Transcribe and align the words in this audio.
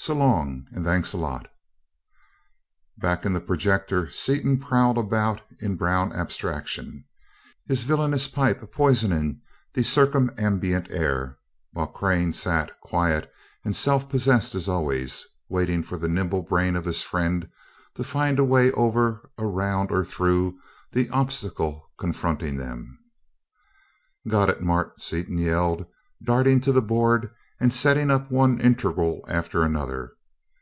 So 0.00 0.14
long, 0.14 0.68
and 0.70 0.84
thanks 0.84 1.12
a 1.12 1.16
lot." 1.18 1.48
Back 2.98 3.26
in 3.26 3.32
the 3.32 3.40
projector 3.40 4.08
Seaton 4.08 4.58
prowled 4.60 4.96
about 4.96 5.42
in 5.58 5.74
brown 5.76 6.12
abstraction, 6.12 7.04
his 7.66 7.82
villainous 7.82 8.28
pipe 8.28 8.72
poisoning 8.72 9.40
the 9.74 9.82
circumambient 9.82 10.88
air, 10.90 11.36
while 11.72 11.88
Crane 11.88 12.32
sat, 12.32 12.70
quiet 12.80 13.30
and 13.64 13.74
self 13.74 14.08
possessed 14.08 14.54
as 14.54 14.68
always, 14.68 15.24
waiting 15.48 15.82
for 15.82 15.98
the 15.98 16.08
nimble 16.08 16.42
brain 16.42 16.76
of 16.76 16.84
his 16.84 17.02
friend 17.02 17.50
to 17.96 18.04
find 18.04 18.38
a 18.38 18.44
way 18.44 18.70
over, 18.72 19.28
around, 19.36 19.90
or 19.90 20.04
through 20.04 20.58
the 20.92 21.10
obstacle 21.10 21.90
confronting 21.98 22.56
them. 22.56 22.96
"Got 24.28 24.48
it, 24.48 24.62
Mart!" 24.62 25.02
Seaton 25.02 25.38
yelled, 25.38 25.84
darting 26.22 26.60
to 26.62 26.72
the 26.72 26.80
board 26.80 27.32
and 27.60 27.72
setting 27.74 28.08
up 28.08 28.30
one 28.30 28.60
integral 28.60 29.20
after 29.26 29.64
another. 29.64 30.12